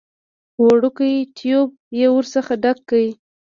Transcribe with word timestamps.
وړوکی 0.65 1.13
ټيوب 1.37 1.69
يې 1.99 2.07
ورڅخه 2.13 2.53
ډک 2.63 2.77
کړ. 2.89 3.03